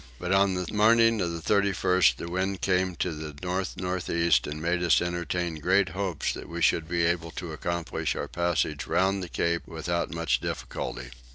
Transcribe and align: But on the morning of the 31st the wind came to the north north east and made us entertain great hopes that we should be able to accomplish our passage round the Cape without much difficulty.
But 0.17 0.31
on 0.33 0.55
the 0.55 0.65
morning 0.73 1.21
of 1.21 1.31
the 1.31 1.53
31st 1.53 2.15
the 2.15 2.27
wind 2.27 2.61
came 2.61 2.95
to 2.95 3.11
the 3.11 3.35
north 3.43 3.77
north 3.77 4.09
east 4.09 4.47
and 4.47 4.59
made 4.59 4.81
us 4.81 4.99
entertain 4.99 5.57
great 5.59 5.89
hopes 5.89 6.33
that 6.33 6.49
we 6.49 6.59
should 6.59 6.89
be 6.89 7.03
able 7.05 7.29
to 7.37 7.53
accomplish 7.53 8.15
our 8.15 8.27
passage 8.27 8.87
round 8.87 9.21
the 9.21 9.29
Cape 9.29 9.67
without 9.67 10.11
much 10.11 10.39
difficulty. 10.39 11.11